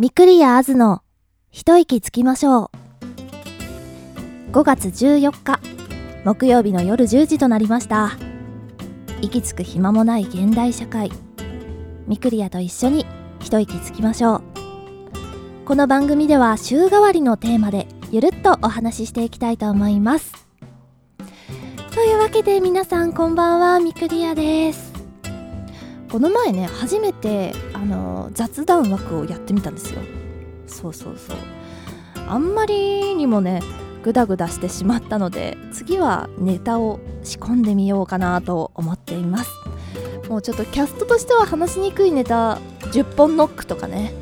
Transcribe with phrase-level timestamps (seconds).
[0.00, 1.02] みくりやあずの
[1.50, 2.70] 一息つきましょ
[4.48, 4.52] う。
[4.52, 5.58] 5月14日
[6.24, 8.12] 木曜日の夜10時となりました。
[9.22, 11.10] 息つく暇もない現代社会。
[12.06, 13.06] みくりやと一緒に
[13.40, 14.42] 一息つきましょう。
[15.64, 20.46] この番組では週替わりのテーマでゆるっとお話ししていきたいと思います。
[21.92, 24.92] というわけで皆さんこんばんはみくりやです。
[26.08, 30.00] この前ね初めてあの雑談枠をやってみたんですよ。
[30.66, 31.36] そうそうそう。
[32.28, 33.62] あんまりにもね
[34.02, 39.50] グダグダしてしまったので次はネタを仕込んでみようかなと思っています。
[40.28, 42.58] もうちょっとキャストとしては話しにくいネタ
[42.92, 44.12] 10本ノックとかね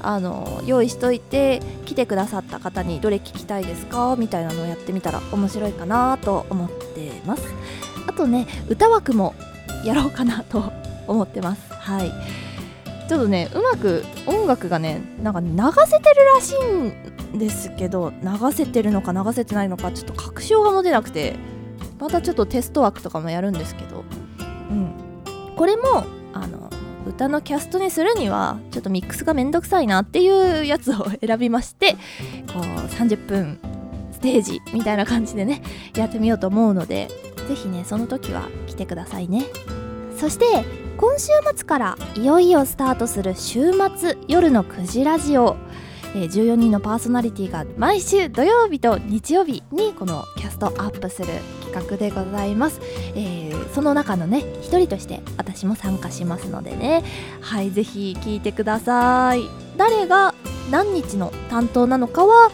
[0.00, 4.16] あの用意しといて来てくださった方にどれ聞きたいですか？
[4.16, 7.42] みたいなのをやってみたら面白いかなと思ってます。
[8.06, 9.34] あとね歌枠も
[9.84, 10.72] やろうかなと
[11.06, 11.72] 思ってます。
[11.74, 12.12] はい。
[13.10, 15.48] ちょっとねうまく音楽がねなんか流
[15.90, 21.34] せてるらしいんですけど流せてるのか流せてないのかちょっと確証が持てなくて
[21.98, 24.04] またちょっとテスト枠とかもやるんですけど。
[24.70, 24.94] うん。
[25.56, 26.70] これもあの
[27.04, 31.94] 歌のキャストにするにはちょっとミックスがめんどくさいなっていうやつを選びまして
[32.52, 33.58] こう30分
[34.12, 35.62] ステージみたいな感じでね
[35.96, 37.08] やってみようと思うので
[37.48, 39.46] 是非ねその時は来てくださいね。
[40.20, 40.44] そして
[40.98, 45.56] 今週末からいよいよスタートする週末夜の9時ラジオ、
[46.14, 51.28] えー、14人のパーソナリティが毎週土曜日と日曜日にこのキャストアップする
[51.72, 52.82] 企画でございます、
[53.14, 57.02] えー、その中のね一人として私も参加しますのでね。
[57.40, 59.48] はいぜひ聞いてください。
[59.78, 60.34] 誰が
[60.70, 62.50] 何日の担当なのかは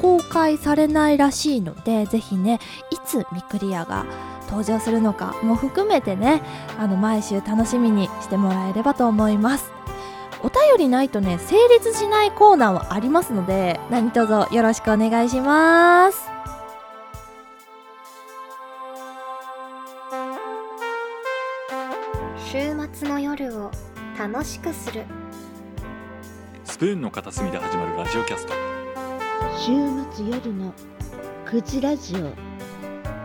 [0.00, 2.60] 公開されないらしいのでぜひね
[2.92, 4.06] いつミクリアが
[4.48, 6.42] 登場するのかも含めてね
[6.78, 9.70] あの毎週楽しみにしてもらえればと思います。
[10.40, 16.30] お便りないとね成立しないコーナーはありますので何卒よろしくお願いします。
[22.50, 23.70] 週末の夜を
[24.18, 25.04] 楽しくする。
[26.64, 28.54] スプーンの片隅で始まるラジオキャスト。
[29.58, 29.72] 週
[30.14, 30.72] 末夜の
[31.46, 32.47] 9時ラジオ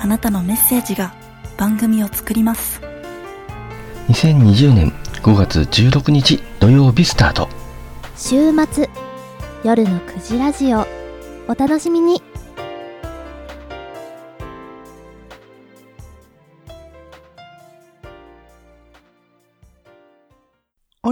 [0.00, 1.14] あなたのメッセージが
[1.56, 2.80] 番組を作ります。
[4.08, 4.92] 2020年
[5.22, 7.48] 5月16日土曜日スタート。
[8.16, 8.90] 週末
[9.64, 10.86] 夜の9時ラジオ。
[11.48, 12.22] お楽しみに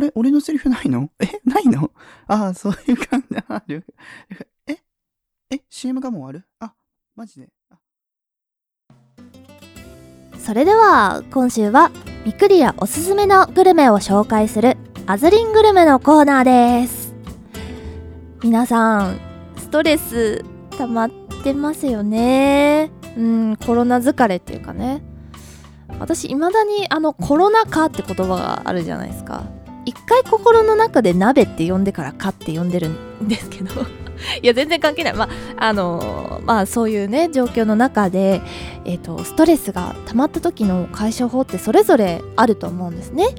[0.00, 0.12] あれ？
[0.15, 1.11] 俺のセリフないの？
[1.21, 1.27] え？
[1.44, 1.91] ないの？
[2.27, 3.84] ああ、そういう感じある。
[4.66, 4.78] え？
[5.50, 6.47] え ?CM がもうある？
[6.59, 6.72] あ、
[7.15, 7.49] マジで？
[10.38, 11.91] それでは今週は
[12.25, 16.44] ミクリアおすすめのグルメを紹介するアズリングルメのコーナー
[16.82, 17.15] です。
[18.43, 19.21] 皆さん
[19.59, 20.43] ストレス
[20.78, 21.11] 溜まっ
[21.44, 22.91] てますよね。
[23.19, 25.03] うんコロナ疲れっていうかね。
[25.99, 29.44] 私いまだにあのコロナ禍って言葉があるじゃないですか。
[29.91, 33.75] 一回心の中で鍋って呼んでから「か」って呼んでるんですけど。
[34.43, 35.15] いや全然関係ない。
[35.15, 38.41] まああのまあそういうね状況の中で、
[38.84, 43.34] えーと、ストレスが溜まった時の解消法ってそれぞれあると思うんですね。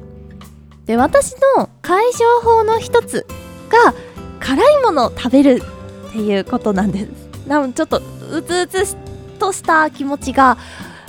[0.88, 3.26] で私の解消法の一つ
[3.70, 3.94] が
[4.40, 5.62] 辛いものを食べる
[6.10, 7.08] っていうことなんです。
[7.48, 8.02] なのちょっと
[8.32, 8.98] うつうつ
[9.40, 10.58] とした気持ちが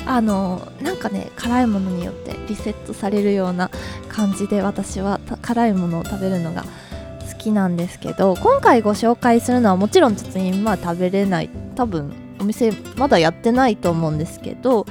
[0.06, 3.70] あのなんかね辛いものによってリセットされるような
[4.08, 6.64] 感じで私は辛いものを食べるのが
[7.31, 11.50] 好きなんですけど今回ご紹介するのはもちろんちょっと今食べれない。
[11.75, 14.87] 多分お店まだやってないと思うんですけど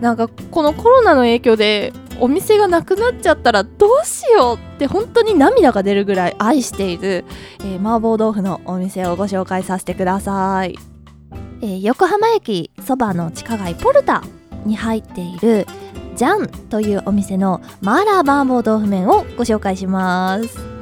[0.00, 7.24] なんかこのコロナの影響でお店がなくなっちゃったらどうしようって本当に涙が出るぐらい愛している、
[7.60, 10.76] えー、麻婆豆腐のお店をご紹介させてください、
[11.60, 14.22] えー、横浜駅そばの地下街ポルタ
[14.64, 15.66] に入っている
[16.16, 20.74] ジャンというお店のマーラー麻婆豆腐麺をご紹介します。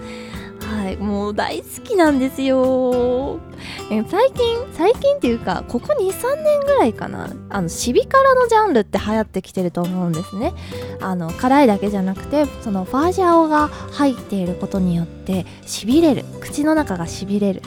[0.67, 3.41] はいもう大好きなんですよ。
[3.89, 7.31] 最近最近っていうかここ23年ぐらいかな。
[7.51, 10.53] あのシビ辛のジャンルって流行ってきてると思うんですね。
[11.01, 16.25] あの辛いだけじゃなくてそのファージャオが入っていることによってしびれる。
[16.41, 17.63] 口の中がしびれる。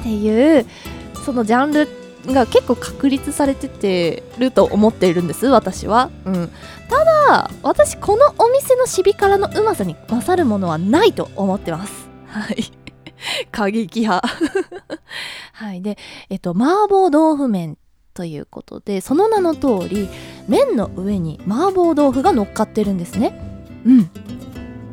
[0.00, 0.66] っていう
[1.24, 6.50] そのジャンルが結構確立されててると思っているんです私は、うん、
[6.88, 12.08] ただ私このお店のシビ辛のうまさに勝るものはないと思ってます。
[12.26, 12.64] はい。
[13.50, 14.26] 過激派。
[15.52, 15.82] はい。
[15.82, 17.78] でえっと麻婆豆腐麺
[18.12, 20.08] ということでその名の通り
[20.48, 23.38] 麺の上に麻婆豆腐が乗っかってるんですね。
[23.86, 24.10] うん。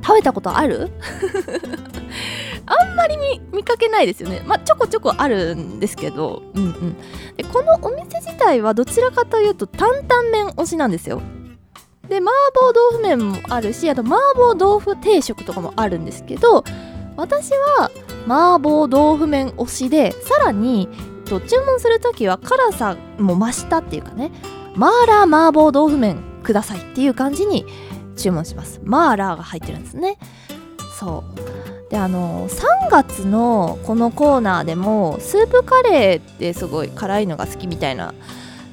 [0.02, 0.92] 食べたことある？
[2.68, 4.44] あんまり見見かけないですよね。
[4.46, 6.44] まあちょこちょこあるんですけど。
[6.54, 6.98] うんうん。
[7.36, 11.22] でこのお店自体はどちらかというと担々麺推しなんですよ。
[12.08, 16.64] で麻婆豆腐麺もあるしあと麻婆豆腐定食とかもあるんですけど
[17.18, 17.92] 私は
[18.26, 20.88] 麻婆豆腐麺推しでさらに
[21.26, 24.32] 注文する時は辛さも増したっていうかね
[24.76, 27.66] マーラー麻婆豆腐麺くださいっていう感じに
[28.16, 28.80] 注文します。
[28.84, 30.18] マーラーが入ってるんですね。
[30.98, 31.24] そ
[31.88, 31.92] う。
[31.92, 38.14] であの3月のこのコーナーでもスープカレーってすごい辛いのが好きみたいな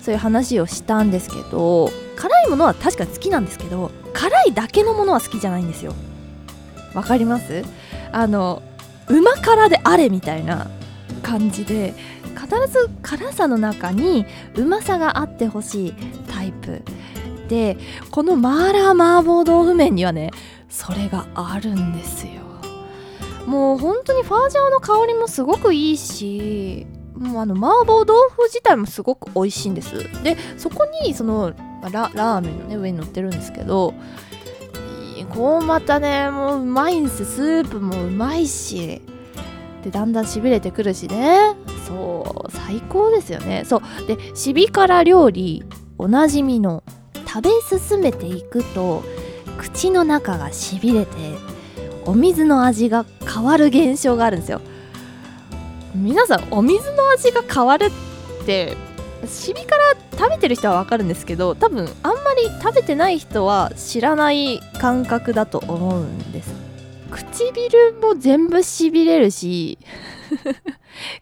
[0.00, 5.94] そういう話をしたんですけど辛いものは確かに好きなんですけど辛いだけのものは好きじゃないんですよ。
[6.92, 7.64] わかります？
[8.10, 8.62] あの
[9.08, 10.68] うま辛であれみたいな
[11.22, 11.94] 感じで
[12.34, 14.26] 必ず辛さの中に
[14.56, 15.94] うまさがあってほしい
[16.28, 16.82] タイプ。
[17.48, 17.76] で
[18.10, 20.30] このマーラー麻婆豆腐麺にはね
[20.74, 22.42] それがあるんですよ。
[23.46, 29.94] もう本当にファージャオの香りもすごくいいしもうあの麻婆豆腐自体もすごく美味しいんです。
[30.24, 33.94] でそこにそのララーメンのね上に乗ってるんですけど
[35.30, 37.24] こうまたねもううまいんです。
[37.24, 39.00] スープもうまいし
[39.84, 41.54] でだんだんしびれてくるしね。
[41.86, 43.64] そう最高ですよね。
[43.64, 45.64] そうでシビ辛料理
[45.98, 46.82] おなじみの
[47.26, 49.04] 食べ進めていくと
[49.72, 51.12] 口の中がしびれて
[52.04, 54.60] お水の味が変わる現象があるんですよ。
[55.94, 58.76] 皆さんお水の味が変わるって
[59.26, 59.78] シビ辛
[60.12, 66.52] 食べてる人はわかるんですけど多分あんまり食べてない人は知らない感覚だと思うんです。
[67.10, 69.78] 唇も全部しびれるし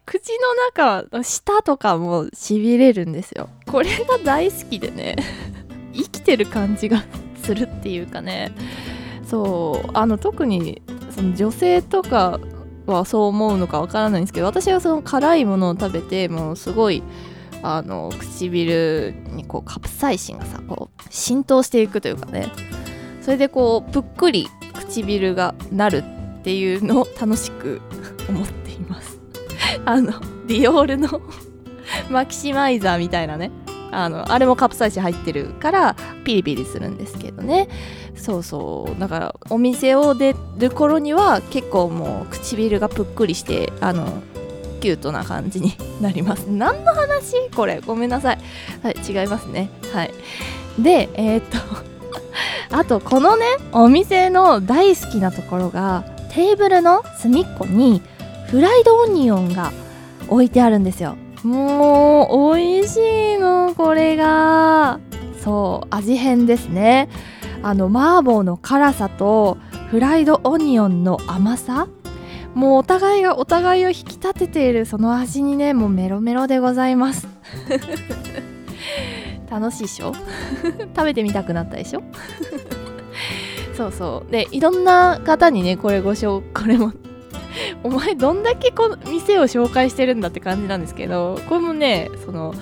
[0.04, 0.54] 口の
[0.94, 3.48] 中の舌とかもしびれるんですよ。
[3.66, 5.16] これが大好きでね。
[5.94, 7.04] 生きてる感じが
[7.42, 8.52] するっていうかね。
[9.24, 12.38] そうあの特にその女性とか
[12.86, 17.02] はそう思うのかわからないんですけど私はその辛いものを食べてもうすごい
[17.62, 22.48] あの唇にこうカプサイシンがさこう浸透していくというかね。
[23.22, 26.02] それでこうぷっくり唇がなる
[26.40, 27.80] っていうのを楽しく
[28.28, 29.20] 思っています。
[29.84, 30.12] あの
[30.48, 31.20] ディオールの
[32.10, 33.52] マキシマイザーみたいなね。
[33.92, 37.68] あのあれもカプサイシン入ってるからピリピリするんですけどね。
[38.16, 38.98] そうそう。
[39.00, 44.22] だからお店を出る頃には結構もう唇がぷっくりしてあの
[44.80, 46.46] キュートな感じになります。
[46.50, 47.50] 何の話？
[47.54, 47.80] これ。
[47.80, 48.38] ごめんなさい。
[48.82, 49.70] はい違いますね。
[49.92, 50.10] はい。
[50.78, 51.58] でえー、っと
[52.74, 58.00] あとこのねお店の大好きなところがテーブルの隅っこに
[58.48, 59.70] フライドオニオンが
[60.28, 61.16] 置いてあるんですよ。
[61.44, 62.96] もう美味し
[63.34, 65.00] いのこれが。
[65.42, 67.08] そう味変ですね。
[67.62, 69.58] あの麻婆の辛さと
[69.90, 71.88] フライドオニオンの甘さ。
[72.54, 77.26] もうお互いがお互いを引き立てているその味にねもうメロメロでございます。
[79.50, 80.12] 楽しいでしょ？
[80.94, 82.02] 食べてみたくなったでしょ？
[83.76, 84.30] そうそう。
[84.30, 86.92] でいろんな方にねこれご紹これも
[87.84, 92.54] お前どんだけこの店を紹介してるんだって感じなんですけどこれもねその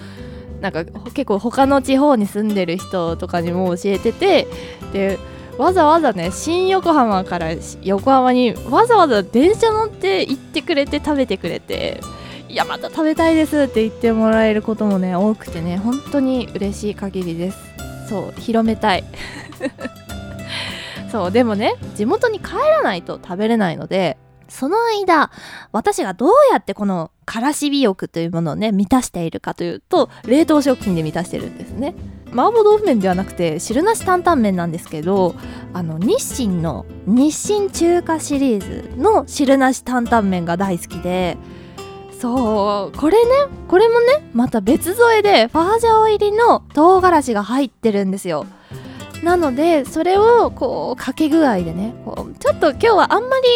[0.61, 4.47] なんか結構他の地方に住んでる人とかにも教えてて
[4.93, 5.19] で
[5.59, 7.51] わざわざね新横浜から
[7.83, 12.01] 横浜にわざわざ電車乗って行ってくれて食べてくれて
[12.49, 17.59] いやまた食べたいですって言ってもらえることもね多くてね本当に嬉しい限りです。
[18.09, 19.05] そう広めたい。
[21.13, 24.17] そうでもね地元に帰らないと食べれないので
[24.51, 25.31] その間
[25.73, 31.95] 私がどうやってこのからし美欲というものをね満たしているかというと冷凍食品で満たしてるんですね。
[32.33, 35.35] 麻婆豆腐麺ではなくて汁なし担々麺なんですけど
[35.73, 41.37] あの日清の日清中華シリーズの汁なし担々麺が大好きで
[42.21, 43.31] そうこれね
[43.67, 48.47] これもねまた別添えでファージャオ入りの唐辛子が入ってるんですよ。
[49.23, 53.47] なのでそれをこうかけ具合でねこうちょっと今日はあんまり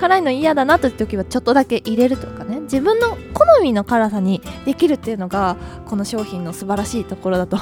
[0.00, 5.56] 辛いの嫌だなという時はちょっとだけ入れるとかね自分の好みの辛さにできるっていうのが
[5.86, 7.58] この商品の素晴らしいところだと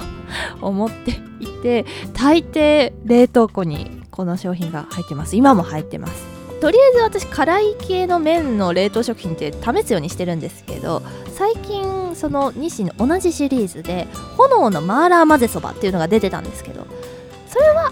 [0.61, 5.37] 思っていて大抵冷凍庫にこの商品が入ってます。
[5.37, 6.33] 今も入ってます。
[6.61, 11.03] とりあえず私辛い系の麺の冷凍食品って試すようにしてるんですけど
[11.35, 14.07] 最近その日清の同じシリーズで
[14.37, 16.87] 炎のマーラー混ぜそばっていうのが出てたんですけど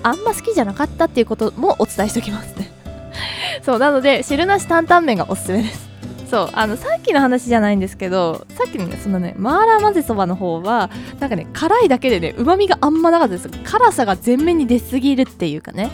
[0.00, 2.70] それはあんま好きじゃなかったっていうこともお伝えしておきますね。
[3.62, 5.90] そうなので汁なし担々麺がおすすめです。
[6.30, 10.88] そうあのさっきの話じゃないんですけどさっきのねそのねマーラー混ぜそばの方は
[11.18, 13.48] なんかね辛いだけでねうまみがあんまなかったです。
[13.64, 15.90] 辛さが前面に出すぎるっていうかね。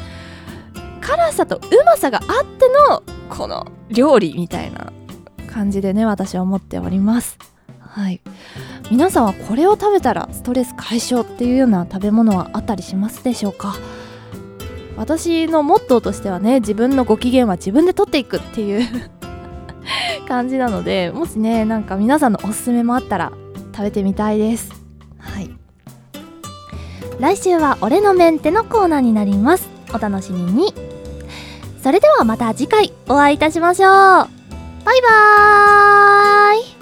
[1.01, 4.93] 辛さとうまさがあってのこの料理みたいな
[5.53, 7.39] 感じでね私は思っております。
[7.97, 8.21] はい。
[8.91, 13.75] 皆さんはこれを食べたらストレス解消っていうような食べ物はあったりしますでしょうか？
[14.99, 19.11] 私のモットーとしてはね自分のご機嫌は自分で取っていくっていう
[20.29, 23.33] 感じなのでもしねなんか皆さんのおすすめもあったら
[23.75, 24.71] 食べてみたいです。
[25.19, 25.51] はい。
[27.19, 29.69] 来週は俺のメンテのコーナーになります。
[29.95, 30.75] お楽しみに。
[31.83, 33.91] それではまた次回お会いいたしましょう。
[33.91, 34.29] バイ
[34.85, 36.76] バーイ。